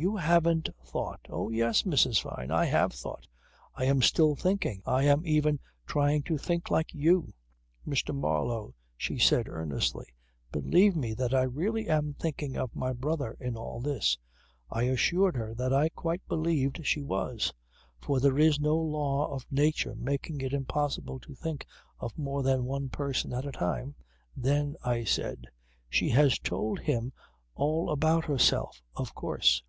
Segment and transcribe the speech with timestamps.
[0.00, 2.20] "You haven't thought" "Oh yes, Mrs.
[2.22, 2.52] Fyne!
[2.52, 3.26] I have thought.
[3.74, 4.80] I am still thinking.
[4.86, 7.34] I am even trying to think like you."
[7.84, 8.14] "Mr.
[8.14, 10.06] Marlow," she said earnestly.
[10.52, 14.16] "Believe me that I really am thinking of my brother in all this..."
[14.70, 17.52] I assured her that I quite believed she was.
[18.00, 21.66] For there is no law of nature making it impossible to think
[21.98, 23.96] of more than one person at a time.
[24.36, 25.46] Then I said:
[25.88, 27.12] "She has told him
[27.56, 29.60] all about herself of course."